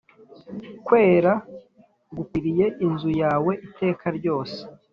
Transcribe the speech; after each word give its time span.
kwera 0.85 1.33
gukwiriye 2.15 2.65
inzu 2.85 3.09
yawe 3.21 3.51
iteka 3.67 4.05
ryose 4.17 4.57